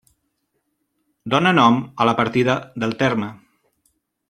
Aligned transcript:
Dóna 1.33 1.51
nom 1.59 1.77
a 2.05 2.09
la 2.11 2.17
partida 2.23 2.57
del 2.85 2.97
terme. 3.05 3.31